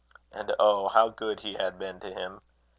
And, 0.31 0.51
oh! 0.57 0.87
how 0.87 1.09
good 1.09 1.41
he 1.41 1.53
had 1.53 1.77
been 1.77 1.99
to 1.99 2.11
him! 2.11 2.41